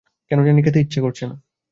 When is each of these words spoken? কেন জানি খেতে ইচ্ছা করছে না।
কেন 0.31 0.39
জানি 0.45 0.59
খেতে 0.63 0.79
ইচ্ছা 0.79 0.99
করছে 1.01 1.23
না। 1.27 1.35